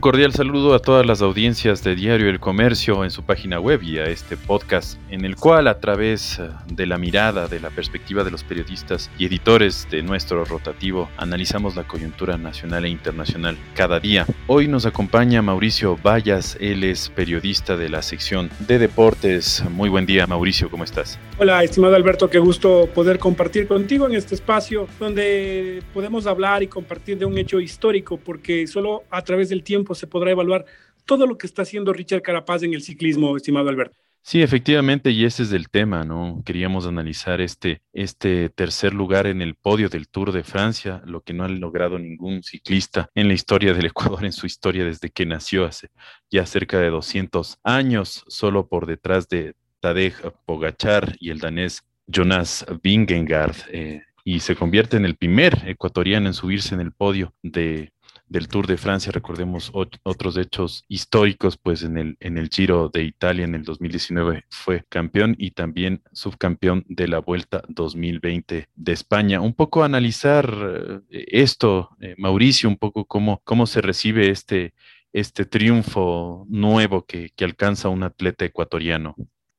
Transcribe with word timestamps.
Un 0.00 0.02
cordial 0.02 0.32
saludo 0.32 0.72
a 0.72 0.78
todas 0.78 1.04
las 1.04 1.20
audiencias 1.20 1.84
de 1.84 1.94
Diario 1.94 2.30
El 2.30 2.40
Comercio 2.40 3.04
en 3.04 3.10
su 3.10 3.22
página 3.22 3.60
web 3.60 3.82
y 3.82 3.98
a 3.98 4.06
este 4.06 4.38
podcast 4.38 4.98
en 5.10 5.26
el 5.26 5.36
cual 5.36 5.68
a 5.68 5.78
través 5.78 6.38
eh, 6.38 6.48
de 6.68 6.86
la 6.86 6.96
mirada, 6.96 7.48
de 7.48 7.60
la 7.60 7.68
perspectiva 7.68 8.24
de 8.24 8.30
los 8.30 8.42
periodistas 8.42 9.10
y 9.18 9.26
editores 9.26 9.86
de 9.90 10.02
nuestro 10.02 10.46
rotativo 10.46 11.10
analizamos 11.18 11.76
la 11.76 11.86
coyuntura 11.86 12.38
nacional 12.38 12.86
e 12.86 12.88
internacional 12.88 13.58
cada 13.74 14.00
día. 14.00 14.24
Hoy 14.46 14.68
nos 14.68 14.86
acompaña 14.86 15.42
Mauricio 15.42 15.98
Vallas, 16.02 16.56
él 16.60 16.82
es 16.82 17.10
periodista 17.10 17.76
de 17.76 17.90
la 17.90 18.00
sección 18.00 18.48
de 18.60 18.78
deportes. 18.78 19.62
Muy 19.70 19.90
buen 19.90 20.06
día 20.06 20.26
Mauricio, 20.26 20.70
¿cómo 20.70 20.84
estás? 20.84 21.18
Hola 21.36 21.62
estimado 21.62 21.94
Alberto, 21.94 22.30
qué 22.30 22.38
gusto 22.38 22.88
poder 22.94 23.18
compartir 23.18 23.68
contigo 23.68 24.06
en 24.06 24.14
este 24.14 24.34
espacio 24.34 24.88
donde 24.98 25.82
podemos 25.92 26.26
hablar 26.26 26.62
y 26.62 26.68
compartir 26.68 27.18
de 27.18 27.26
un 27.26 27.36
hecho 27.36 27.60
histórico 27.60 28.16
porque 28.16 28.66
solo 28.66 29.04
a 29.10 29.20
través 29.20 29.50
del 29.50 29.62
tiempo 29.62 29.89
se 29.94 30.06
podrá 30.06 30.30
evaluar 30.30 30.64
todo 31.04 31.26
lo 31.26 31.38
que 31.38 31.46
está 31.46 31.62
haciendo 31.62 31.92
Richard 31.92 32.22
Carapaz 32.22 32.62
en 32.62 32.74
el 32.74 32.82
ciclismo, 32.82 33.36
estimado 33.36 33.68
Alberto. 33.68 33.96
Sí, 34.22 34.42
efectivamente, 34.42 35.10
y 35.10 35.24
ese 35.24 35.42
es 35.42 35.52
el 35.52 35.70
tema, 35.70 36.04
¿no? 36.04 36.42
Queríamos 36.44 36.86
analizar 36.86 37.40
este, 37.40 37.80
este 37.92 38.50
tercer 38.50 38.92
lugar 38.92 39.26
en 39.26 39.40
el 39.40 39.54
podio 39.54 39.88
del 39.88 40.08
Tour 40.08 40.30
de 40.30 40.44
Francia, 40.44 41.02
lo 41.06 41.22
que 41.22 41.32
no 41.32 41.44
ha 41.44 41.48
logrado 41.48 41.98
ningún 41.98 42.42
ciclista 42.42 43.08
en 43.14 43.28
la 43.28 43.34
historia 43.34 43.72
del 43.72 43.86
Ecuador, 43.86 44.24
en 44.24 44.32
su 44.32 44.46
historia 44.46 44.84
desde 44.84 45.10
que 45.10 45.24
nació 45.24 45.64
hace 45.64 45.88
ya 46.30 46.44
cerca 46.44 46.78
de 46.78 46.90
200 46.90 47.58
años, 47.64 48.24
solo 48.28 48.68
por 48.68 48.86
detrás 48.86 49.26
de 49.28 49.54
Tadej 49.80 50.14
Pogachar 50.44 51.16
y 51.18 51.30
el 51.30 51.38
danés 51.38 51.82
Jonas 52.06 52.66
Vingegaard, 52.82 53.56
eh, 53.72 54.02
y 54.22 54.40
se 54.40 54.54
convierte 54.54 54.98
en 54.98 55.06
el 55.06 55.16
primer 55.16 55.62
ecuatoriano 55.66 56.26
en 56.26 56.34
subirse 56.34 56.74
en 56.74 56.82
el 56.82 56.92
podio 56.92 57.34
de 57.42 57.92
del 58.30 58.46
Tour 58.46 58.68
de 58.68 58.76
Francia, 58.76 59.10
recordemos 59.12 59.72
otros 59.74 60.36
hechos 60.36 60.84
históricos, 60.88 61.58
pues 61.58 61.82
en 61.82 61.98
el, 61.98 62.16
en 62.20 62.38
el 62.38 62.48
Giro 62.48 62.88
de 62.88 63.02
Italia 63.02 63.44
en 63.44 63.56
el 63.56 63.64
2019 63.64 64.44
fue 64.48 64.84
campeón 64.88 65.34
y 65.36 65.50
también 65.50 66.02
subcampeón 66.12 66.84
de 66.88 67.08
la 67.08 67.18
Vuelta 67.18 67.62
2020 67.68 68.68
de 68.72 68.92
España. 68.92 69.40
Un 69.40 69.52
poco 69.52 69.82
analizar 69.82 70.48
eh, 71.10 71.24
esto, 71.28 71.90
eh, 72.00 72.14
Mauricio, 72.18 72.68
un 72.68 72.76
poco 72.76 73.04
cómo, 73.04 73.42
cómo 73.44 73.66
se 73.66 73.80
recibe 73.80 74.30
este, 74.30 74.74
este 75.12 75.44
triunfo 75.44 76.46
nuevo 76.48 77.04
que, 77.04 77.30
que 77.34 77.44
alcanza 77.44 77.88
un 77.88 78.04
atleta 78.04 78.44
ecuatoriano. 78.44 79.16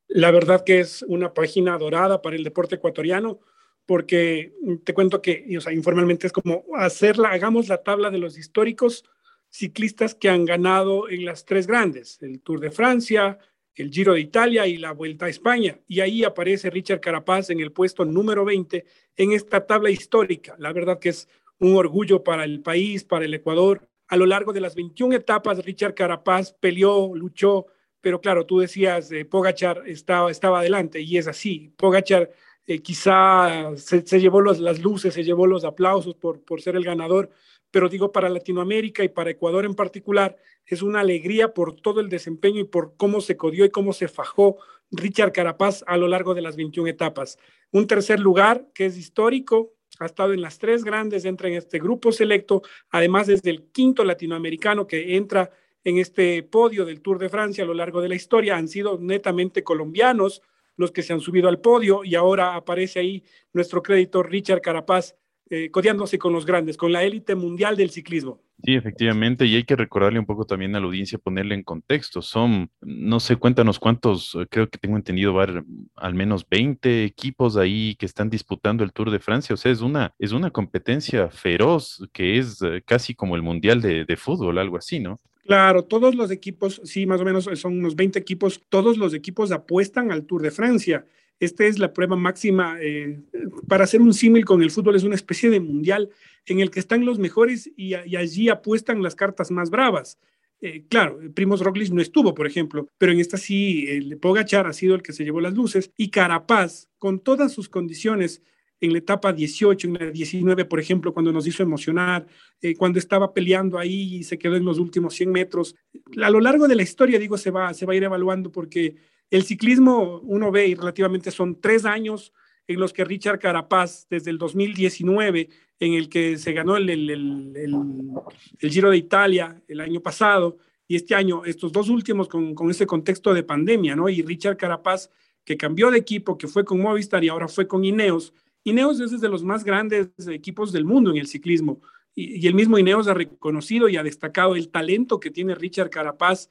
La 0.08 0.32
verdad 0.32 0.64
que 0.66 0.80
es 0.80 1.04
una 1.10 1.34
página 1.34 1.78
dorada 1.78 2.22
para 2.22 2.38
el 2.38 2.46
deporte 2.46 2.76
ecuatoriano 2.76 3.42
porque 3.86 4.54
te 4.84 4.94
cuento 4.94 5.22
que, 5.22 5.46
o 5.58 5.62
sea, 5.62 5.74
informalmente 5.74 6.28
es 6.28 6.34
como 6.34 6.64
hacerla, 6.76 7.30
hagamos 7.30 7.68
la 7.68 7.84
tabla 7.84 8.10
de 8.10 8.20
los 8.20 8.38
históricos 8.38 9.04
ciclistas 9.50 10.16
que 10.16 10.30
han 10.30 10.46
ganado 10.46 11.10
en 11.10 11.26
las 11.26 11.46
tres 11.46 11.68
grandes, 11.68 12.22
el 12.22 12.42
Tour 12.42 12.60
de 12.62 12.72
Francia, 12.72 13.38
el 13.76 13.92
Giro 13.92 14.14
de 14.14 14.22
Italia 14.22 14.66
y 14.68 14.78
la 14.78 14.94
Vuelta 14.94 15.26
a 15.26 15.30
España. 15.30 15.80
Y 15.88 16.00
ahí 16.00 16.24
aparece 16.24 16.70
Richard 16.70 17.02
Carapaz 17.02 17.50
en 17.50 17.60
el 17.60 17.72
puesto 17.72 18.06
número 18.06 18.46
20 18.46 18.86
en 19.18 19.32
esta 19.34 19.66
tabla 19.66 19.90
histórica. 19.90 20.56
La 20.58 20.74
verdad 20.74 21.00
que 21.00 21.10
es 21.10 21.28
un 21.60 21.76
orgullo 21.76 22.24
para 22.24 22.44
el 22.44 22.62
país, 22.62 23.04
para 23.04 23.26
el 23.26 23.34
Ecuador. 23.34 23.88
A 24.08 24.18
lo 24.18 24.26
largo 24.26 24.52
de 24.52 24.62
las 24.62 24.76
21 24.76 25.16
etapas, 25.16 25.64
Richard 25.64 25.96
Carapaz 25.96 26.54
peleó, 26.54 27.16
luchó, 27.16 27.68
pero 28.02 28.20
claro, 28.20 28.46
tú 28.46 28.60
decías, 28.60 29.12
eh, 29.12 29.26
Pogachar 29.26 29.84
estaba, 29.86 30.32
estaba 30.32 30.60
adelante 30.60 31.02
y 31.02 31.18
es 31.18 31.28
así. 31.28 31.74
Pogachar 31.78 32.32
eh, 32.68 32.80
quizá 32.80 33.76
se, 33.76 34.02
llevó 34.20 34.42
las 34.42 34.80
luces, 34.80 35.14
se 35.14 35.24
llevó 35.24 35.48
los 35.48 35.64
aplausos 35.64 36.16
por, 36.16 36.42
por 36.44 36.62
ser 36.62 36.76
el 36.76 36.84
ganador, 36.84 37.30
pero 37.72 37.90
digo, 37.90 38.12
para 38.12 38.30
Latinoamérica 38.30 39.04
y 39.04 39.10
para 39.10 39.32
Ecuador 39.32 39.66
en 39.66 39.76
particular, 39.76 40.38
es 40.66 40.82
una 40.82 41.00
alegría 41.00 41.54
por 41.54 41.76
todo 41.76 42.02
el 42.02 42.10
desempeño 42.10 42.60
y 42.60 42.66
por 42.66 42.96
cómo 42.98 43.22
se 43.22 43.38
codió 43.38 43.66
y 43.66 43.70
cómo 43.70 43.94
se 43.94 44.08
fajó 44.08 44.58
Richard 44.92 45.32
Carapaz 45.32 45.84
a 45.88 45.98
lo 45.98 46.08
largo 46.08 46.34
de 46.34 46.42
las 46.42 46.56
21 46.56 46.90
etapas. 46.90 47.40
Un 47.72 47.88
tercer 47.88 48.20
lugar 48.20 48.68
que 48.74 48.86
es 48.86 48.98
histórico, 48.98 49.74
ha 50.00 50.06
estado 50.06 50.34
en 50.34 50.42
las 50.42 50.58
tres 50.58 50.84
grandes, 50.84 51.26
entra 51.26 51.48
en 51.48 51.56
este 51.56 51.80
grupo 51.80 52.12
selecto, 52.12 52.62
además 52.90 53.30
es 53.30 53.46
el 53.46 53.64
quinto 53.72 54.04
latinoamericano 54.04 54.88
que 54.88 55.16
entra 55.16 55.52
en 55.84 55.98
este 55.98 56.44
podio 56.44 56.86
del 56.86 57.02
Tour 57.02 57.20
de 57.20 57.30
Francia 57.30 57.64
a 57.64 57.68
lo 57.68 57.74
largo 57.74 58.02
de 58.02 58.10
la 58.10 58.16
historia, 58.16 58.58
han 58.58 58.68
sido 58.68 58.98
netamente 59.00 59.64
colombianos, 59.64 60.42
los 60.78 60.92
que 60.92 61.04
se 61.04 61.14
han 61.14 61.20
subido 61.20 61.50
al 61.50 61.60
podio 61.60 62.04
y 62.04 62.16
ahora 62.16 62.56
aparece 62.56 63.00
ahí 63.00 63.24
nuestro 63.54 63.82
crédito 63.82 64.24
Richard 64.24 64.62
Carapaz 64.62 65.16
eh, 65.54 65.70
codeándose 65.70 66.18
con 66.18 66.32
los 66.32 66.46
grandes, 66.46 66.78
con 66.78 66.94
la 66.94 67.04
élite 67.04 67.36
mundial 67.36 67.76
del 67.76 67.90
ciclismo. 67.90 68.42
Sí, 68.64 68.74
efectivamente, 68.74 69.46
y 69.46 69.56
hay 69.56 69.66
que 69.66 69.76
recordarle 69.76 70.18
un 70.18 70.26
poco 70.26 70.46
también 70.46 70.74
a 70.78 70.80
la 70.80 70.86
audiencia, 70.86 71.18
ponerle 71.18 71.56
en 71.56 71.64
contexto. 71.64 72.22
Son, 72.22 72.72
no 72.80 73.20
sé, 73.20 73.36
cuéntanos 73.36 73.78
cuántos, 73.78 74.34
eh, 74.36 74.48
creo 74.50 74.70
que 74.70 74.78
tengo 74.78 74.96
entendido, 74.96 75.34
var, 75.34 75.66
al 75.98 76.14
menos 76.14 76.48
20 76.50 77.04
equipos 77.04 77.58
ahí 77.58 77.96
que 77.96 78.06
están 78.06 78.30
disputando 78.30 78.86
el 78.86 78.94
Tour 78.94 79.12
de 79.12 79.20
Francia. 79.20 79.54
O 79.54 79.58
sea, 79.58 79.74
es 79.74 79.82
una, 79.82 80.14
es 80.20 80.32
una 80.32 80.52
competencia 80.52 81.30
feroz 81.30 82.02
que 82.14 82.38
es 82.38 82.62
eh, 82.62 82.82
casi 82.86 83.14
como 83.14 83.36
el 83.36 83.42
Mundial 83.42 83.82
de, 83.82 84.06
de 84.06 84.16
Fútbol, 84.16 84.58
algo 84.58 84.78
así, 84.78 85.02
¿no? 85.02 85.20
Claro, 85.46 85.84
todos 85.84 86.16
los 86.16 86.32
equipos, 86.32 86.82
sí, 86.84 87.06
más 87.06 87.20
o 87.22 87.26
menos 87.26 87.50
son 87.56 87.80
unos 87.80 87.96
20 87.96 88.20
equipos, 88.20 88.62
todos 88.70 88.98
los 88.98 89.14
equipos 89.14 89.52
apuestan 89.52 90.12
al 90.12 90.26
Tour 90.26 90.42
de 90.44 90.52
Francia. 90.52 91.06
Esta 91.40 91.66
es 91.66 91.80
la 91.80 91.92
prueba 91.92 92.16
máxima. 92.16 92.78
Eh, 92.80 93.20
para 93.68 93.86
hacer 93.86 94.02
un 94.02 94.14
símil 94.14 94.46
con 94.46 94.62
el 94.62 94.70
fútbol, 94.70 94.96
es 94.96 95.04
una 95.04 95.16
especie 95.16 95.50
de 95.50 95.60
mundial 95.60 96.10
en 96.46 96.60
el 96.60 96.70
que 96.70 96.80
están 96.80 97.04
los 97.06 97.18
mejores 97.18 97.72
y, 97.76 97.96
allí 97.96 98.50
apuestan 98.50 99.02
las 99.02 99.16
cartas 99.16 99.50
más 99.50 99.72
bravas. 99.72 100.20
Eh, 100.62 100.86
claro, 100.88 101.20
Primos 101.34 101.62
Roglic 101.62 101.92
no 101.92 102.02
estuvo, 102.02 102.36
por 102.36 102.46
ejemplo, 102.46 102.88
pero 103.00 103.12
en 103.12 103.20
esta 103.20 103.38
sí, 103.38 103.88
el 103.90 104.18
Pogachar 104.20 104.68
ha 104.68 104.74
sido 104.74 104.94
el 104.94 105.02
que 105.02 105.14
se 105.14 105.24
llevó 105.24 105.42
las 105.42 105.56
luces 105.56 105.92
y 105.98 106.12
Carapaz, 106.12 106.88
con 107.00 107.20
todas 107.20 107.52
sus 107.52 107.68
condiciones, 107.68 108.44
en 108.82 108.92
la 108.92 108.98
etapa 108.98 109.32
18, 109.32 109.88
en 109.88 109.94
la 109.94 110.12
19, 110.12 110.66
por 110.66 110.80
ejemplo, 110.80 111.14
cuando 111.14 111.32
nos 111.32 111.46
hizo 111.46 111.62
emocionar, 111.62 112.26
eh, 112.62 112.76
cuando 112.76 112.98
estaba 112.98 113.32
peleando 113.32 113.78
ahí 113.78 114.16
y 114.16 114.24
se 114.24 114.40
quedó 114.40 114.56
en 114.56 114.66
los 114.66 114.80
últimos 114.80 115.14
100 115.14 115.32
metros. 115.32 115.76
A 116.22 116.30
lo 116.32 116.40
largo 116.40 116.68
de 116.68 116.76
la 116.76 116.82
historia, 116.82 117.20
digo, 117.20 117.38
se 117.38 117.52
va, 117.52 117.74
se 117.76 117.86
va 117.86 117.94
a 117.94 117.96
ir 117.96 118.04
evaluando 118.04 118.52
porque 118.52 118.96
el 119.30 119.44
ciclismo, 119.44 120.20
uno 120.24 120.52
ve 120.52 120.68
y 120.68 120.76
relativamente 120.76 121.30
son 121.30 121.62
tres 121.62 121.86
años 121.86 122.34
en 122.68 122.80
los 122.80 122.92
que 122.92 123.06
Richard 123.06 123.40
Carapaz, 123.40 124.08
desde 124.10 124.32
el 124.32 124.40
2019, 124.40 125.50
en 125.80 125.94
el 125.94 126.10
que 126.10 126.38
se 126.38 126.52
ganó 126.52 126.76
el, 126.76 126.90
el, 126.90 127.10
el, 127.10 128.72
Giro 128.72 128.90
de 128.90 128.98
Italia 128.98 129.62
el 129.68 129.80
año 129.80 130.02
pasado, 130.02 130.58
y 130.88 130.96
este 130.96 131.16
año, 131.16 131.46
estos 131.46 131.72
dos 131.72 131.88
últimos 131.90 132.28
con, 132.28 132.54
con 132.56 132.70
ese 132.70 132.86
contexto 132.86 133.34
de 133.34 133.44
pandemia, 133.44 133.96
¿no? 133.96 134.10
Y 134.10 134.22
Richard 134.22 134.58
Carapaz, 134.58 135.10
que 135.46 135.56
cambió 135.56 135.90
de 135.92 136.00
equipo, 136.00 136.38
que 136.38 136.48
fue 136.48 136.66
con 136.66 136.82
Movistar 136.82 137.24
y 137.24 137.30
ahora 137.30 137.48
fue 137.48 137.68
con 137.68 137.86
Ineos, 137.86 138.34
Ineos 138.64 139.00
es 139.00 139.20
de 139.20 139.30
los 139.30 139.44
más 139.44 139.64
grandes 139.64 140.10
equipos 140.28 140.72
del 140.72 140.86
mundo 140.86 141.12
en 141.12 141.18
el 141.18 141.28
ciclismo 141.28 141.82
y, 142.14 142.46
el 142.46 142.54
mismo 142.54 142.78
Ineos 142.78 143.08
ha 143.08 143.14
reconocido 143.14 143.90
y 143.90 143.98
ha 143.98 144.04
destacado 144.04 144.56
el 144.56 144.70
talento 144.70 145.20
que 145.20 145.32
tiene 145.32 145.56
Richard 145.56 145.90
Carapaz 145.90 146.50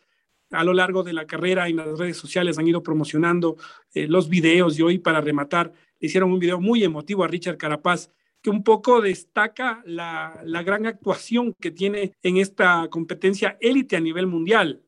a 0.51 0.65
lo 0.65 0.73
largo 0.73 1.05
de 1.05 1.13
la 1.13 1.27
carrera 1.27 1.69
en 1.69 1.77
las 1.77 1.99
redes 1.99 2.17
sociales 2.17 2.59
han 2.59 2.67
ido 2.67 2.83
promocionando 2.83 3.57
eh, 3.95 4.09
los 4.09 4.29
videos 4.29 4.79
y 4.79 4.83
hoy 4.83 4.99
para 4.99 5.21
rematar 5.21 5.73
hicieron 6.01 6.33
un 6.33 6.41
video 6.41 6.61
muy 6.61 6.83
emotivo 6.83 7.23
a 7.23 7.29
Richard 7.29 7.57
Carapaz 7.57 8.11
que 8.43 8.51
un 8.51 8.65
poco 8.65 9.01
destaca 9.01 9.83
la, 9.85 10.43
gran 10.65 10.87
actuación 10.87 11.55
que 11.61 11.71
tiene 11.71 12.15
en 12.23 12.39
esta 12.39 12.89
competencia 12.89 13.59
élite 13.61 13.97
a 13.97 14.01
nivel 14.01 14.27
mundial. 14.27 14.83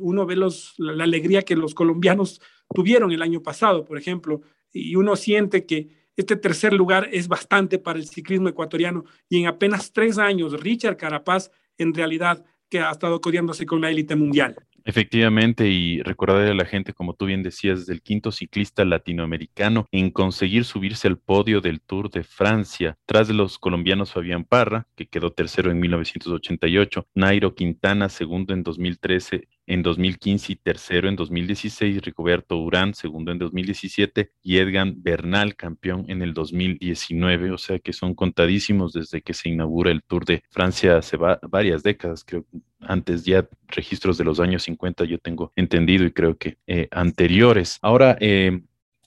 uno 0.00 0.24
ve 0.24 0.36
los, 0.36 0.74
la 0.78 1.04
alegría 1.04 1.42
que 1.42 1.56
los 1.56 1.74
colombianos 1.74 2.40
tuvieron 2.72 3.10
el 3.10 3.22
año 3.22 3.42
pasado, 3.42 3.84
por 3.84 3.98
ejemplo, 3.98 4.42
y 4.72 4.94
uno 4.94 5.16
siente 5.16 5.66
que 5.66 6.01
este 6.16 6.36
tercer 6.36 6.72
lugar 6.72 7.08
es 7.12 7.28
bastante 7.28 7.78
para 7.78 7.98
el 7.98 8.06
ciclismo 8.06 8.48
ecuatoriano 8.48 9.04
y 9.28 9.40
en 9.40 9.46
apenas 9.46 9.92
tres 9.92 10.18
años 10.18 10.60
Richard 10.60 10.96
Carapaz 10.96 11.50
en 11.78 11.94
realidad 11.94 12.44
que 12.68 12.80
ha 12.80 12.90
estado 12.90 13.20
codiándose 13.20 13.66
con 13.66 13.80
la 13.80 13.90
élite 13.90 14.16
mundial. 14.16 14.56
Efectivamente, 14.84 15.68
y 15.68 16.02
recordarle 16.02 16.50
a 16.50 16.54
la 16.54 16.64
gente, 16.64 16.92
como 16.92 17.14
tú 17.14 17.26
bien 17.26 17.42
decías, 17.42 17.86
del 17.86 18.02
quinto 18.02 18.32
ciclista 18.32 18.84
latinoamericano 18.84 19.86
en 19.92 20.10
conseguir 20.10 20.64
subirse 20.64 21.06
al 21.06 21.18
podio 21.18 21.60
del 21.60 21.80
Tour 21.80 22.10
de 22.10 22.24
Francia, 22.24 22.98
tras 23.06 23.28
los 23.28 23.58
colombianos 23.58 24.12
Fabián 24.12 24.44
Parra, 24.44 24.88
que 24.96 25.06
quedó 25.06 25.32
tercero 25.32 25.70
en 25.70 25.78
1988, 25.78 27.06
Nairo 27.14 27.54
Quintana, 27.54 28.08
segundo 28.08 28.54
en 28.54 28.64
2013 28.64 29.48
en 29.72 29.82
2015 29.82 30.52
y 30.52 30.56
tercero 30.56 31.08
en 31.08 31.16
2016, 31.16 32.02
Rigoberto 32.02 32.58
Urán, 32.58 32.92
segundo 32.92 33.32
en 33.32 33.38
2017, 33.38 34.30
y 34.42 34.58
Edgan 34.58 35.02
Bernal, 35.02 35.56
campeón 35.56 36.04
en 36.08 36.20
el 36.20 36.34
2019, 36.34 37.52
o 37.52 37.58
sea 37.58 37.78
que 37.78 37.94
son 37.94 38.14
contadísimos 38.14 38.92
desde 38.92 39.22
que 39.22 39.32
se 39.32 39.48
inaugura 39.48 39.90
el 39.90 40.02
Tour 40.02 40.26
de 40.26 40.42
Francia 40.50 40.98
hace 40.98 41.16
varias 41.16 41.82
décadas, 41.82 42.22
creo 42.24 42.44
antes 42.80 43.24
ya 43.24 43.48
registros 43.68 44.18
de 44.18 44.24
los 44.24 44.40
años 44.40 44.64
50 44.64 45.04
yo 45.04 45.18
tengo 45.18 45.52
entendido 45.56 46.04
y 46.04 46.12
creo 46.12 46.36
que 46.36 46.58
eh, 46.66 46.88
anteriores. 46.90 47.78
Ahora, 47.82 48.16
eh, 48.20 48.60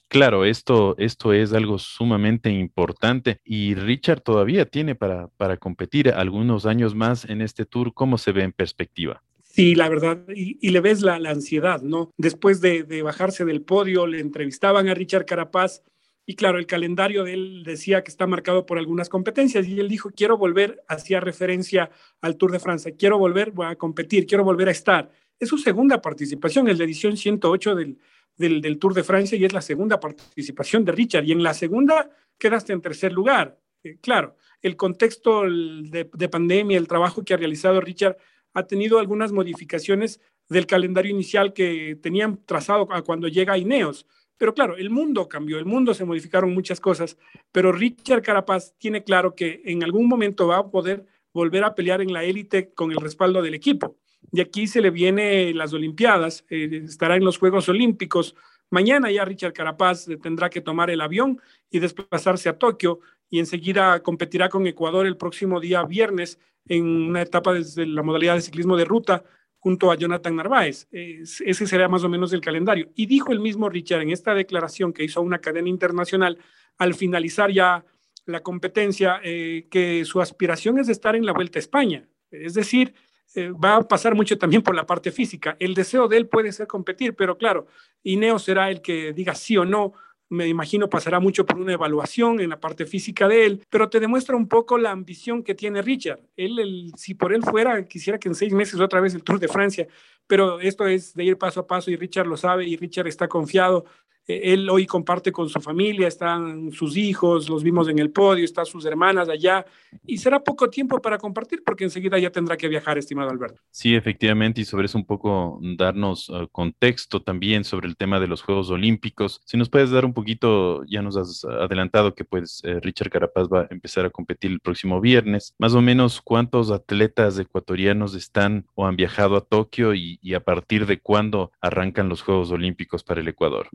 Claro, 0.08 0.44
esto, 0.44 0.94
esto 0.98 1.32
es 1.32 1.52
algo 1.52 1.78
sumamente 1.80 2.48
importante 2.48 3.40
y 3.44 3.74
Richard 3.74 4.20
todavía 4.20 4.64
tiene 4.64 4.94
para, 4.94 5.26
para 5.36 5.56
competir 5.56 6.10
algunos 6.10 6.64
años 6.64 6.94
más 6.94 7.24
en 7.24 7.42
este 7.42 7.66
tour. 7.66 7.92
¿Cómo 7.92 8.16
se 8.16 8.30
ve 8.30 8.44
en 8.44 8.52
perspectiva? 8.52 9.24
Sí, 9.56 9.74
la 9.74 9.88
verdad, 9.88 10.22
y, 10.28 10.68
le 10.68 10.80
ves 10.80 11.00
la, 11.00 11.14
ansiedad, 11.14 11.80
¿no? 11.80 12.10
Después 12.18 12.60
de, 12.60 12.82
de, 12.82 13.00
bajarse 13.00 13.46
del 13.46 13.62
podio, 13.62 14.06
le 14.06 14.20
entrevistaban 14.20 14.86
a 14.86 14.94
Richard 14.94 15.24
Carapaz 15.24 15.82
y 16.26 16.34
claro, 16.34 16.58
el 16.58 16.66
calendario 16.66 17.24
de 17.24 17.32
él 17.32 17.62
decía 17.64 18.02
que 18.02 18.10
está 18.10 18.26
marcado 18.26 18.66
por 18.66 18.76
algunas 18.76 19.08
competencias 19.08 19.66
y 19.66 19.80
él 19.80 19.88
dijo, 19.88 20.10
quiero 20.10 20.36
volver, 20.36 20.84
hacía 20.88 21.20
referencia 21.20 21.90
al 22.20 22.36
Tour 22.36 22.50
de 22.50 22.58
Francia, 22.58 22.92
quiero 22.98 23.16
volver 23.16 23.54
a 23.64 23.76
competir, 23.76 24.26
quiero 24.26 24.44
volver 24.44 24.68
a 24.68 24.72
estar. 24.72 25.10
Es 25.38 25.48
su 25.48 25.56
segunda 25.56 26.02
participación, 26.02 26.68
es 26.68 26.76
la 26.76 26.84
edición 26.84 27.16
108 27.16 27.76
del, 27.76 27.98
del, 28.36 28.78
Tour 28.78 28.92
de 28.92 29.04
Francia 29.04 29.38
y 29.38 29.44
es 29.46 29.54
la 29.54 29.62
segunda 29.62 30.00
participación 30.00 30.84
de 30.84 30.92
Richard. 30.92 31.24
Y 31.24 31.32
en 31.32 31.42
la 31.42 31.54
segunda 31.54 32.10
quedaste 32.36 32.74
en 32.74 32.82
tercer 32.82 33.12
lugar. 33.12 33.58
Eh, 33.84 33.96
claro, 34.02 34.36
el 34.60 34.76
contexto 34.76 35.44
de 35.48 36.28
pandemia, 36.28 36.76
el 36.76 36.88
trabajo 36.88 37.24
que 37.24 37.32
ha 37.32 37.38
realizado 37.38 37.80
Richard 37.80 38.18
ha 38.56 38.66
tenido 38.66 38.98
algunas 38.98 39.32
modificaciones 39.32 40.20
del 40.48 40.66
calendario 40.66 41.10
inicial 41.10 41.52
que 41.52 41.98
tenían 42.00 42.40
trazado 42.44 42.88
cuando 43.04 43.28
llega 43.28 43.58
Ineos 43.58 44.06
pero 44.38 44.54
claro, 44.54 44.76
el 44.76 44.90
mundo 44.90 45.28
cambió, 45.28 45.58
el 45.58 45.64
mundo 45.64 45.94
se 45.94 46.04
modificaron 46.04 46.52
muchas 46.52 46.80
cosas, 46.80 47.16
pero 47.52 47.72
Richard 47.72 48.22
Carapaz 48.22 48.74
tiene 48.78 49.02
claro 49.02 49.34
que 49.34 49.62
en 49.64 49.82
algún 49.82 50.08
momento 50.08 50.46
va 50.46 50.58
a 50.58 50.70
poder 50.70 51.06
volver 51.32 51.64
a 51.64 51.74
pelear 51.74 52.00
en 52.02 52.12
la 52.12 52.24
élite 52.24 52.72
con 52.74 52.90
el 52.90 52.98
respaldo 52.98 53.40
del 53.42 53.54
equipo. 53.54 53.96
Y 54.32 54.40
aquí 54.40 54.66
se 54.66 54.80
le 54.80 54.90
viene 54.90 55.54
las 55.54 55.72
Olimpiadas, 55.72 56.44
eh, 56.50 56.82
estará 56.84 57.16
en 57.16 57.24
los 57.24 57.38
Juegos 57.38 57.68
Olímpicos. 57.68 58.34
Mañana 58.70 59.10
ya 59.10 59.24
Richard 59.24 59.52
Carapaz 59.52 60.06
tendrá 60.22 60.50
que 60.50 60.60
tomar 60.60 60.90
el 60.90 61.00
avión 61.00 61.40
y 61.70 61.78
desplazarse 61.78 62.48
a 62.48 62.58
Tokio 62.58 63.00
y 63.30 63.38
enseguida 63.38 64.02
competirá 64.02 64.48
con 64.48 64.66
Ecuador 64.66 65.06
el 65.06 65.16
próximo 65.16 65.60
día 65.60 65.84
viernes 65.84 66.38
en 66.66 66.84
una 66.84 67.22
etapa 67.22 67.52
desde 67.52 67.86
la 67.86 68.02
modalidad 68.02 68.34
de 68.34 68.40
ciclismo 68.40 68.76
de 68.76 68.84
ruta 68.84 69.24
junto 69.58 69.90
a 69.90 69.96
Jonathan 69.96 70.36
Narváez. 70.36 70.86
ese 70.92 71.66
será 71.66 71.88
más 71.88 72.04
o 72.04 72.08
menos 72.08 72.32
el 72.32 72.40
calendario. 72.40 72.90
Y 72.94 73.06
dijo 73.06 73.32
el 73.32 73.40
mismo 73.40 73.68
Richard 73.68 74.02
en 74.02 74.10
esta 74.10 74.34
declaración 74.34 74.92
que 74.92 75.04
hizo 75.04 75.20
a 75.20 75.24
una 75.24 75.40
cadena 75.40 75.68
internacional 75.68 76.38
al 76.78 76.94
finalizar 76.94 77.50
ya 77.50 77.84
la 78.26 78.40
competencia 78.42 79.20
eh, 79.22 79.66
que 79.70 80.04
su 80.04 80.20
aspiración 80.20 80.78
es 80.78 80.88
estar 80.88 81.16
en 81.16 81.26
la 81.26 81.32
Vuelta 81.32 81.58
a 81.58 81.60
España. 81.60 82.08
Es 82.30 82.54
decir, 82.54 82.94
eh, 83.34 83.50
va 83.50 83.76
a 83.76 83.82
pasar 83.82 84.14
mucho 84.14 84.38
también 84.38 84.62
por 84.62 84.74
la 84.74 84.86
parte 84.86 85.10
física. 85.10 85.56
El 85.58 85.74
deseo 85.74 86.08
de 86.08 86.16
él 86.16 86.28
puede 86.28 86.52
ser 86.52 86.66
competir, 86.66 87.14
pero 87.14 87.36
claro, 87.36 87.66
Ineo 88.02 88.38
será 88.38 88.70
el 88.70 88.80
que 88.80 89.12
diga 89.12 89.34
sí 89.34 89.56
o 89.56 89.64
no 89.64 89.92
me 90.28 90.48
imagino 90.48 90.88
pasará 90.88 91.20
mucho 91.20 91.46
por 91.46 91.58
una 91.58 91.72
evaluación 91.72 92.40
en 92.40 92.50
la 92.50 92.58
parte 92.58 92.86
física 92.86 93.28
de 93.28 93.46
él, 93.46 93.64
pero 93.70 93.88
te 93.88 94.00
demuestra 94.00 94.36
un 94.36 94.48
poco 94.48 94.78
la 94.78 94.90
ambición 94.90 95.42
que 95.42 95.54
tiene 95.54 95.82
Richard. 95.82 96.20
Él, 96.36 96.92
si 96.96 97.14
por 97.14 97.32
él 97.32 97.42
fuera, 97.42 97.84
quisiera 97.84 98.18
que 98.18 98.28
en 98.28 98.34
seis 98.34 98.52
meses 98.52 98.80
otra 98.80 99.00
vez 99.00 99.14
el 99.14 99.22
Tour 99.22 99.38
de 99.38 99.48
Francia, 99.48 99.86
pero 100.26 100.60
esto 100.60 100.86
es 100.86 101.14
de 101.14 101.24
ir 101.24 101.38
paso 101.38 101.60
a 101.60 101.66
paso 101.66 101.90
y 101.90 101.96
Richard 101.96 102.26
lo 102.26 102.36
sabe 102.36 102.66
y 102.66 102.76
Richard 102.76 103.06
está 103.06 103.28
confiado 103.28 103.84
él 104.26 104.68
hoy 104.68 104.86
comparte 104.86 105.30
con 105.32 105.48
su 105.48 105.60
familia, 105.60 106.08
están 106.08 106.72
sus 106.72 106.96
hijos, 106.96 107.48
los 107.48 107.62
vimos 107.62 107.88
en 107.88 107.98
el 107.98 108.10
podio, 108.10 108.44
están 108.44 108.66
sus 108.66 108.84
hermanas 108.84 109.28
allá, 109.28 109.64
y 110.04 110.18
será 110.18 110.42
poco 110.42 110.68
tiempo 110.68 111.00
para 111.00 111.18
compartir 111.18 111.62
porque 111.64 111.84
enseguida 111.84 112.18
ya 112.18 112.30
tendrá 112.30 112.56
que 112.56 112.68
viajar, 112.68 112.98
estimado 112.98 113.30
Alberto. 113.30 113.60
Sí, 113.70 113.94
efectivamente, 113.94 114.60
y 114.60 114.64
sobre 114.64 114.86
eso 114.86 114.98
un 114.98 115.06
poco 115.06 115.60
darnos 115.76 116.28
uh, 116.28 116.48
contexto 116.50 117.22
también 117.22 117.64
sobre 117.64 117.88
el 117.88 117.96
tema 117.96 118.18
de 118.18 118.26
los 118.26 118.42
Juegos 118.42 118.70
Olímpicos. 118.70 119.40
Si 119.44 119.56
nos 119.56 119.68
puedes 119.68 119.90
dar 119.90 120.04
un 120.04 120.14
poquito, 120.14 120.84
ya 120.86 121.02
nos 121.02 121.16
has 121.16 121.44
adelantado 121.44 122.14
que 122.14 122.24
pues 122.24 122.60
eh, 122.64 122.80
Richard 122.80 123.10
Carapaz 123.10 123.48
va 123.48 123.62
a 123.62 123.68
empezar 123.70 124.04
a 124.06 124.10
competir 124.10 124.50
el 124.50 124.60
próximo 124.60 125.00
viernes, 125.00 125.54
más 125.58 125.74
o 125.74 125.82
menos 125.82 126.20
cuántos 126.20 126.70
atletas 126.70 127.38
ecuatorianos 127.38 128.14
están 128.14 128.66
o 128.74 128.86
han 128.86 128.96
viajado 128.96 129.36
a 129.36 129.40
Tokio 129.40 129.94
y 129.94 130.34
a 130.34 130.40
partir 130.40 130.86
de 130.86 131.00
cuándo 131.00 131.52
arrancan 131.60 132.08
los 132.08 132.22
Juegos 132.22 132.50
Olímpicos 132.50 133.04
para 133.04 133.20
el 133.20 133.28
Ecuador. 133.28 133.68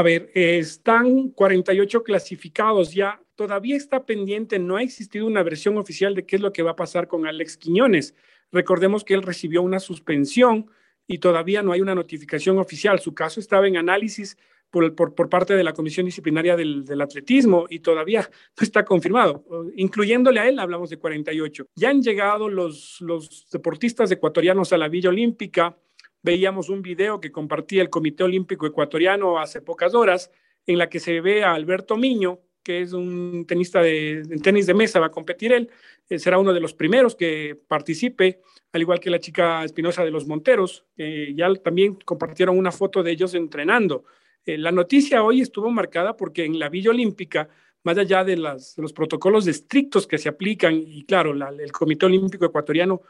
A 0.00 0.02
ver, 0.02 0.30
están 0.32 1.28
48 1.28 2.02
clasificados 2.02 2.94
ya. 2.94 3.22
Todavía 3.34 3.76
está 3.76 4.06
pendiente, 4.06 4.58
no 4.58 4.76
ha 4.76 4.82
existido 4.82 5.26
una 5.26 5.42
versión 5.42 5.76
oficial 5.76 6.14
de 6.14 6.24
qué 6.24 6.36
es 6.36 6.42
lo 6.42 6.54
que 6.54 6.62
va 6.62 6.70
a 6.70 6.76
pasar 6.76 7.06
con 7.06 7.26
Alex 7.26 7.58
Quiñones. 7.58 8.14
Recordemos 8.50 9.04
que 9.04 9.12
él 9.12 9.20
recibió 9.20 9.60
una 9.60 9.78
suspensión 9.78 10.70
y 11.06 11.18
todavía 11.18 11.62
no 11.62 11.72
hay 11.72 11.82
una 11.82 11.94
notificación 11.94 12.58
oficial. 12.58 12.98
Su 13.00 13.12
caso 13.12 13.40
estaba 13.40 13.68
en 13.68 13.76
análisis 13.76 14.38
por, 14.70 14.94
parte 15.28 15.54
de 15.54 15.64
la 15.64 15.74
Comisión 15.74 16.06
Disciplinaria 16.06 16.56
del, 16.56 16.98
Atletismo 16.98 17.66
y 17.68 17.80
todavía 17.80 18.22
no 18.58 18.64
está 18.64 18.86
confirmado. 18.86 19.44
Incluyéndole 19.76 20.40
a 20.40 20.48
él, 20.48 20.58
hablamos 20.60 20.88
de 20.88 20.96
48. 20.96 21.66
Ya 21.74 21.90
han 21.90 22.00
llegado 22.00 22.48
los, 22.48 23.02
los 23.02 23.50
deportistas 23.50 24.10
ecuatorianos 24.10 24.72
a 24.72 24.78
la 24.78 24.88
Villa 24.88 25.10
Olímpica 25.10 25.76
veíamos 26.22 26.68
un 26.68 26.82
video 26.82 27.20
que 27.20 27.32
compartía 27.32 27.82
el 27.82 27.90
Comité 27.90 28.24
Olímpico 28.24 28.66
Ecuatoriano 28.66 29.38
hace 29.38 29.60
pocas 29.62 29.94
horas, 29.94 30.30
en 30.66 30.78
la 30.78 30.88
que 30.88 31.00
se 31.00 31.20
ve 31.20 31.42
a 31.42 31.54
Alberto 31.54 31.96
Miño, 31.96 32.40
que 32.62 32.82
es 32.82 32.92
un 32.92 33.46
tenista 33.46 33.80
de, 33.80 34.22
tenis 34.42 34.66
de 34.66 34.74
mesa, 34.74 35.00
va 35.00 35.06
a 35.06 35.10
competir 35.10 35.52
él, 35.52 35.70
eh, 36.08 36.18
será 36.18 36.38
uno 36.38 36.52
de 36.52 36.60
los 36.60 36.74
primeros 36.74 37.16
que 37.16 37.58
participe, 37.66 38.40
al 38.72 38.82
igual 38.82 39.00
que 39.00 39.10
la 39.10 39.18
chica 39.18 39.64
Espinosa 39.64 40.04
de 40.04 40.10
los 40.10 40.26
Monteros, 40.26 40.84
ya 40.96 41.52
también 41.54 41.96
compartieron 42.04 42.56
una 42.56 42.70
foto 42.70 43.02
de 43.02 43.10
ellos 43.10 43.34
entrenando. 43.34 44.04
Eh, 44.44 44.58
la 44.58 44.72
noticia 44.72 45.22
hoy 45.22 45.40
estuvo 45.40 45.70
marcada 45.70 46.16
porque 46.16 46.44
en 46.44 46.58
la 46.58 46.68
Villa 46.68 46.90
Olímpica, 46.90 47.48
más 47.82 47.96
allá 47.98 48.24
de, 48.24 48.36
los 48.36 48.92
protocolos 48.94 49.46
estrictos 49.46 50.06
que 50.06 50.18
se 50.18 50.28
aplican, 50.28 50.74
y 50.74 51.04
claro, 51.04 51.32
el 51.32 51.72
Comité 51.72 52.06
Olímpico 52.06 52.44
Ecuatoriano 52.44 53.02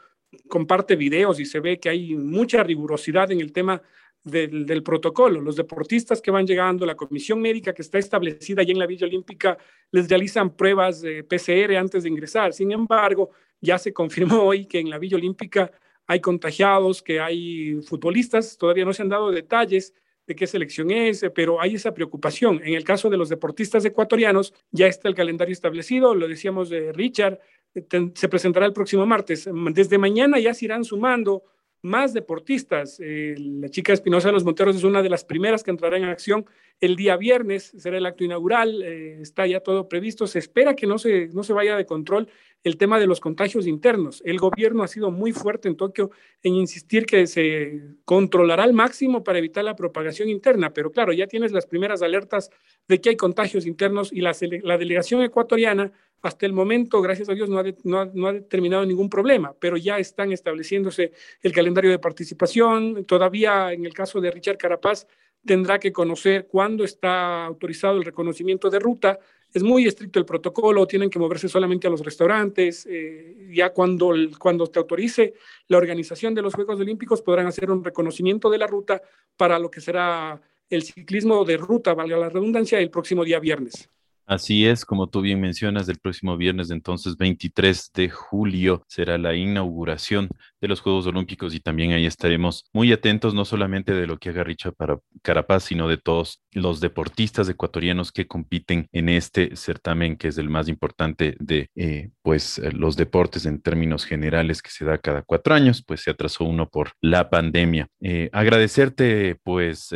comparte 0.47 0.95
videos 0.95 1.39
y 1.39 1.45
se 1.45 1.59
ve 1.59 1.79
que 1.79 1.89
hay 1.89 2.15
mucha 2.15 2.63
rigurosidad 2.63 3.31
en 3.31 3.41
el 3.41 3.51
tema 3.51 3.81
del, 4.23 4.83
protocolo. 4.83 5.41
Los 5.41 5.55
deportistas 5.55 6.21
que 6.21 6.31
van 6.31 6.45
llegando, 6.45 6.85
la 6.85 6.95
comisión 6.95 7.41
médica 7.41 7.73
que 7.73 7.81
está 7.81 7.97
establecida 7.97 8.61
allí 8.61 8.71
en 8.71 8.79
la 8.79 8.85
Villa 8.85 9.07
Olímpica, 9.07 9.57
les 9.91 10.07
realizan 10.07 10.55
pruebas 10.55 11.01
de 11.01 11.23
PCR 11.23 11.75
antes 11.75 12.03
de 12.03 12.09
ingresar. 12.09 12.53
Sin 12.53 12.71
embargo, 12.71 13.31
ya 13.59 13.77
se 13.77 13.93
confirmó 13.93 14.43
hoy 14.43 14.65
que 14.65 14.79
en 14.79 14.89
la 14.89 14.99
Villa 14.99 15.17
Olímpica 15.17 15.71
hay 16.07 16.19
contagiados, 16.19 17.01
que 17.01 17.19
hay 17.19 17.81
futbolistas, 17.81 18.57
todavía 18.57 18.85
no 18.85 18.93
se 18.93 19.01
han 19.01 19.09
dado 19.09 19.31
detalles 19.31 19.93
de 20.27 20.35
qué 20.35 20.45
selección 20.45 20.91
es, 20.91 21.25
pero 21.33 21.61
hay 21.61 21.75
esa 21.75 21.93
preocupación. 21.93 22.61
En 22.63 22.73
el 22.73 22.83
caso 22.83 23.09
de 23.09 23.17
los 23.17 23.29
deportistas 23.29 23.83
ecuatorianos, 23.85 24.53
ya 24.71 24.87
está 24.87 25.07
el 25.07 25.15
calendario 25.15 25.53
establecido, 25.53 26.13
lo 26.13 26.27
decíamos 26.27 26.69
de 26.69 26.91
Richard, 26.93 27.39
se 27.73 28.29
presentará 28.29 28.65
el 28.65 28.73
próximo 28.73 29.05
martes. 29.05 29.49
Desde 29.73 29.97
mañana 29.97 30.39
ya 30.39 30.53
se 30.53 30.65
irán 30.65 30.83
sumando 30.83 31.43
más 31.81 32.13
deportistas. 32.13 32.99
Eh, 32.99 33.35
la 33.37 33.69
chica 33.69 33.93
Espinosa 33.93 34.27
de 34.27 34.33
los 34.33 34.43
Monteros 34.43 34.75
es 34.75 34.83
una 34.83 35.01
de 35.01 35.09
las 35.09 35.25
primeras 35.25 35.63
que 35.63 35.71
entrará 35.71 35.97
en 35.97 36.05
acción 36.05 36.45
el 36.79 36.95
día 36.95 37.15
viernes, 37.15 37.71
será 37.77 37.97
el 37.97 38.05
acto 38.07 38.23
inaugural, 38.23 38.81
eh, 38.81 39.21
está 39.21 39.45
ya 39.45 39.59
todo 39.59 39.87
previsto. 39.87 40.25
Se 40.25 40.39
espera 40.39 40.75
que 40.75 40.87
no 40.87 40.97
se, 40.97 41.27
no 41.27 41.43
se 41.43 41.53
vaya 41.53 41.77
de 41.77 41.85
control 41.85 42.27
el 42.63 42.77
tema 42.77 42.99
de 42.99 43.07
los 43.07 43.19
contagios 43.19 43.67
internos. 43.67 44.21
El 44.25 44.37
gobierno 44.37 44.83
ha 44.83 44.87
sido 44.87 45.11
muy 45.11 45.31
fuerte 45.31 45.67
en 45.67 45.75
Tokio 45.75 46.11
en 46.43 46.55
insistir 46.55 47.05
que 47.05 47.27
se 47.27 47.81
controlará 48.05 48.63
al 48.63 48.73
máximo 48.73 49.23
para 49.23 49.39
evitar 49.39 49.63
la 49.63 49.75
propagación 49.75 50.29
interna, 50.29 50.71
pero 50.71 50.91
claro, 50.91 51.13
ya 51.13 51.27
tienes 51.27 51.51
las 51.51 51.65
primeras 51.65 52.01
alertas 52.01 52.49
de 52.87 53.01
que 53.01 53.09
hay 53.09 53.15
contagios 53.15 53.65
internos 53.65 54.11
y 54.11 54.21
la, 54.21 54.35
la 54.63 54.77
delegación 54.77 55.21
ecuatoriana 55.23 55.91
hasta 56.21 56.45
el 56.45 56.53
momento, 56.53 57.01
gracias 57.01 57.29
a 57.29 57.33
Dios, 57.33 57.49
no 57.49 57.59
ha, 57.59 58.05
no, 58.13 58.33
determinado 58.33 58.85
ningún 58.85 59.09
problema, 59.09 59.53
pero 59.59 59.77
ya 59.77 59.97
están 59.97 60.31
estableciéndose 60.31 61.11
el 61.41 61.51
calendario 61.51 61.89
de 61.89 61.99
participación. 61.99 63.05
Todavía, 63.05 63.73
en 63.73 63.85
el 63.85 63.93
caso 63.93 64.21
de 64.21 64.29
Richard 64.29 64.57
Carapaz, 64.57 65.07
tendrá 65.43 65.79
que 65.79 65.91
conocer 65.91 66.47
cuándo 66.47 66.83
está 66.83 67.45
autorizado 67.45 67.97
el 67.97 68.05
reconocimiento 68.05 68.69
de 68.69 68.79
ruta. 68.79 69.19
Es 69.51 69.63
muy 69.63 69.87
estricto 69.87 70.19
el 70.19 70.25
protocolo, 70.25 70.85
tienen 70.85 71.09
que 71.09 71.19
moverse 71.19 71.49
solamente 71.49 71.87
a 71.87 71.89
los 71.89 72.05
restaurantes. 72.05 72.87
Eh, 72.89 73.49
ya 73.51 73.71
cuando, 73.71 74.13
cuando 74.37 74.67
te 74.67 74.79
autorice 74.79 75.33
la 75.67 75.77
organización 75.77 76.35
de 76.35 76.43
los 76.43 76.53
Juegos 76.53 76.79
Olímpicos, 76.79 77.21
podrán 77.21 77.47
hacer 77.47 77.71
un 77.71 77.83
reconocimiento 77.83 78.49
de 78.49 78.59
la 78.59 78.67
ruta 78.67 79.01
para 79.35 79.57
lo 79.57 79.71
que 79.71 79.81
será 79.81 80.39
el 80.69 80.83
ciclismo 80.83 81.43
de 81.43 81.57
ruta, 81.57 81.93
valga 81.93 82.17
la 82.17 82.29
redundancia, 82.29 82.79
el 82.79 82.91
próximo 82.91 83.25
día 83.25 83.39
viernes. 83.39 83.89
Así 84.31 84.65
es, 84.65 84.85
como 84.85 85.09
tú 85.09 85.19
bien 85.19 85.41
mencionas, 85.41 85.87
del 85.87 85.99
próximo 85.99 86.37
viernes, 86.37 86.71
entonces 86.71 87.17
23 87.17 87.91
de 87.93 88.09
julio, 88.09 88.85
será 88.87 89.17
la 89.17 89.35
inauguración 89.35 90.29
de 90.61 90.67
los 90.67 90.81
Juegos 90.81 91.07
Olímpicos 91.07 91.53
y 91.55 91.59
también 91.59 91.91
ahí 91.91 92.05
estaremos 92.05 92.65
muy 92.71 92.93
atentos, 92.93 93.33
no 93.33 93.45
solamente 93.45 93.93
de 93.93 94.07
lo 94.07 94.17
que 94.17 94.29
haga 94.29 94.43
Richard 94.43 94.73
para 94.75 94.99
Carapaz, 95.23 95.63
sino 95.63 95.87
de 95.87 95.97
todos 95.97 96.41
los 96.53 96.79
deportistas 96.79 97.49
ecuatorianos 97.49 98.11
que 98.11 98.27
compiten 98.27 98.87
en 98.91 99.09
este 99.09 99.55
certamen, 99.55 100.17
que 100.17 100.27
es 100.27 100.37
el 100.37 100.49
más 100.49 100.67
importante 100.67 101.35
de 101.39 101.69
eh, 101.75 102.09
pues 102.21 102.59
eh, 102.59 102.71
los 102.71 102.95
deportes 102.95 103.45
en 103.45 103.61
términos 103.61 104.05
generales 104.05 104.61
que 104.61 104.69
se 104.69 104.85
da 104.85 104.97
cada 104.97 105.21
cuatro 105.23 105.55
años, 105.55 105.83
pues 105.85 106.01
se 106.01 106.11
atrasó 106.11 106.43
uno 106.43 106.69
por 106.69 106.91
la 107.01 107.29
pandemia. 107.29 107.87
Eh, 108.01 108.29
agradecerte, 108.31 109.37
pues, 109.43 109.89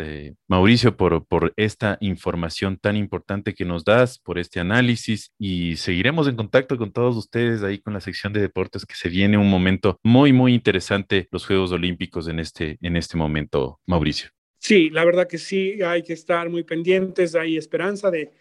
Mauricio, 0.48 0.98
por, 0.98 1.26
por 1.26 1.54
esta 1.58 1.98
información 2.02 2.78
tan 2.78 2.96
importante 2.96 3.54
que 3.54 3.66
nos 3.66 3.84
das 3.84 4.20
por 4.20 4.40
este 4.40 4.60
análisis 4.60 5.32
y 5.38 5.76
seguiremos 5.76 6.28
en 6.28 6.36
contacto 6.36 6.78
con 6.78 6.92
todos 6.92 7.16
ustedes 7.16 7.64
ahí 7.64 7.80
con 7.80 7.94
la 7.94 8.02
sección 8.02 8.34
de 8.34 8.42
deportes 8.42 8.86
que 8.86 8.96
se 8.96 9.10
viene 9.10 9.38
un 9.38 9.50
momento 9.50 10.00
muy, 10.04 10.34
muy 10.34 10.55
interesante 10.56 11.28
los 11.32 11.46
Juegos 11.46 11.72
Olímpicos 11.72 12.28
en 12.28 12.40
este, 12.40 12.78
en 12.82 12.96
este 12.98 13.18
momento, 13.18 13.80
Mauricio. 13.86 14.30
Sí, 14.58 14.90
la 14.90 15.06
verdad 15.06 15.28
que 15.28 15.38
sí, 15.38 15.82
hay 15.84 16.02
que 16.02 16.14
estar 16.14 16.50
muy 16.50 16.64
pendientes, 16.64 17.36
hay 17.36 17.58
esperanza 17.58 18.10
de, 18.10 18.32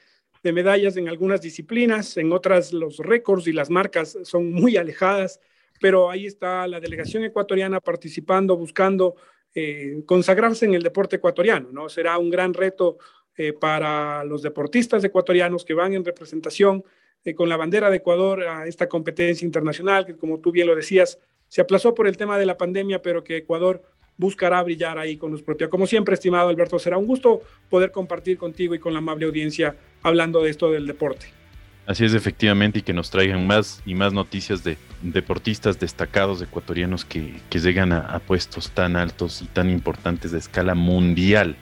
de 0.43 0.53
medallas 0.53 0.97
en 0.97 1.09
algunas 1.09 1.41
disciplinas, 1.43 2.17
en 2.17 2.33
otras 2.33 2.73
los 2.73 2.99
récords 2.99 3.47
y 3.47 3.53
las 3.53 3.71
marcas 3.71 4.19
son 4.23 4.53
muy 4.53 4.77
alejadas, 4.77 5.41
pero 5.81 6.11
ahí 6.11 6.27
está 6.27 6.67
la 6.67 6.81
delegación 6.81 7.25
ecuatoriana 7.25 7.81
participando, 7.81 8.57
buscando 8.57 9.17
eh, 9.55 10.03
consagrarse 10.07 10.65
en 10.65 10.75
el 10.75 10.83
deporte 10.83 11.17
ecuatoriano, 11.17 11.69
¿no? 11.73 11.89
Será 11.89 12.19
un 12.19 12.29
gran 12.29 12.53
reto 12.53 12.99
eh, 13.37 13.53
para 13.53 14.25
los 14.25 14.43
deportistas 14.43 15.03
ecuatorianos 15.05 15.65
que 15.65 15.75
van 15.75 15.95
en 15.95 16.05
representación 16.05 16.85
eh, 17.25 17.35
con 17.35 17.49
la 17.49 17.57
bandera 17.57 17.89
de 17.89 17.97
Ecuador 17.97 18.43
a 18.43 18.67
esta 18.67 18.89
competencia 18.89 19.47
internacional, 19.47 20.05
que 20.07 20.17
como 20.17 20.41
tú 20.41 20.53
bien 20.53 20.67
lo 20.67 20.77
decías, 20.77 21.19
se 21.55 21.61
aplazó 21.61 21.95
por 21.95 22.09
el 22.09 22.17
tema 22.17 22.37
de 22.37 22.47
la 22.47 22.57
pandemia, 22.57 23.01
pero 23.01 23.23
que 23.23 23.37
Ecuador 23.37 23.81
buscará 24.17 24.61
brillar 24.65 24.99
ahí 24.99 25.17
con 25.17 25.31
los 25.31 25.41
propios. 25.41 25.71
Como 25.71 25.87
siempre, 25.87 26.15
estimado 26.15 26.49
Alberto, 26.49 26.81
será 26.81 26.99
un 26.99 27.07
gusto 27.07 27.43
poder 27.71 27.93
compartir 27.93 28.39
contigo 28.39 28.75
y 28.75 28.81
con 28.81 28.93
la 28.93 28.99
amable 28.99 29.25
audiencia 29.25 29.77
hablando 30.03 30.43
de 30.43 30.51
esto 30.51 30.73
del 30.73 30.85
deporte. 30.89 31.27
Así 31.87 32.05
es, 32.05 32.13
efectivamente, 32.13 32.81
y 32.81 32.83
que 32.83 32.93
nos 32.93 33.09
traigan 33.09 33.47
más 33.47 33.81
y 33.87 33.95
más 33.95 34.13
noticias 34.13 34.65
de 34.65 34.77
deportistas 35.03 35.79
destacados 35.79 36.43
ecuatorianos 36.43 37.05
que, 37.05 37.35
llegan 37.53 37.93
a, 37.93 38.19
puestos 38.19 38.73
tan 38.73 38.97
altos 38.97 39.41
y 39.41 39.47
tan 39.47 39.71
importantes 39.71 40.33
de 40.33 40.41
escala 40.41 40.75
mundial 40.75 41.55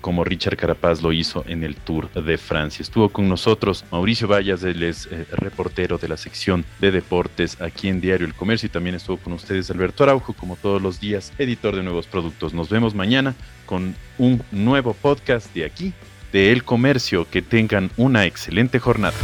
como 0.00 0.24
Richard 0.24 0.56
Carapaz 0.56 1.02
lo 1.02 1.12
hizo 1.12 1.44
en 1.46 1.64
el 1.64 1.76
Tour 1.76 2.10
de 2.12 2.38
Francia. 2.38 2.82
Estuvo 2.82 3.08
con 3.08 3.28
nosotros 3.28 3.84
Mauricio 3.90 4.28
Vallas, 4.28 4.62
él 4.62 4.82
es 4.82 5.06
eh, 5.10 5.26
reportero 5.32 5.98
de 5.98 6.08
la 6.08 6.16
sección 6.16 6.64
de 6.80 6.90
deportes 6.90 7.60
aquí 7.60 7.88
en 7.88 8.00
Diario 8.00 8.26
El 8.26 8.34
Comercio 8.34 8.66
y 8.66 8.70
también 8.70 8.96
estuvo 8.96 9.16
con 9.16 9.32
ustedes 9.32 9.70
Alberto 9.70 10.04
Araujo, 10.04 10.32
como 10.32 10.56
todos 10.56 10.80
los 10.80 11.00
días, 11.00 11.32
editor 11.38 11.76
de 11.76 11.82
nuevos 11.82 12.06
productos. 12.06 12.54
Nos 12.54 12.68
vemos 12.68 12.94
mañana 12.94 13.34
con 13.66 13.94
un 14.18 14.42
nuevo 14.50 14.94
podcast 14.94 15.52
de 15.54 15.64
aquí, 15.64 15.92
de 16.32 16.52
El 16.52 16.64
Comercio. 16.64 17.26
Que 17.30 17.42
tengan 17.42 17.90
una 17.96 18.26
excelente 18.26 18.78
jornada. 18.78 19.14